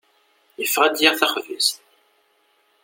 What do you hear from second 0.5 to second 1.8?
Yeffeɣ ad d-yaɣ taxbizt.